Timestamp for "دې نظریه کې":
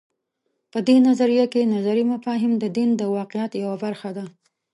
0.87-1.71